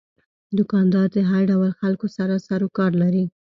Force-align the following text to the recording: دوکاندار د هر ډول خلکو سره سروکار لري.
دوکاندار 0.57 1.07
د 1.15 1.17
هر 1.29 1.41
ډول 1.51 1.71
خلکو 1.81 2.07
سره 2.17 2.33
سروکار 2.47 2.91
لري. 3.01 3.23